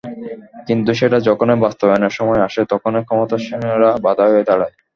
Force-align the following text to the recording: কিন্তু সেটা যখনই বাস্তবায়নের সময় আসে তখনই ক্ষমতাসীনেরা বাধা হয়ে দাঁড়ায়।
কিন্তু 0.67 0.91
সেটা 0.93 1.17
যখনই 1.27 1.57
বাস্তবায়নের 1.65 2.13
সময় 2.17 2.41
আসে 2.47 2.61
তখনই 2.71 3.05
ক্ষমতাসীনেরা 3.07 3.89
বাধা 4.05 4.25
হয়ে 4.27 4.47
দাঁড়ায়। 4.49 4.73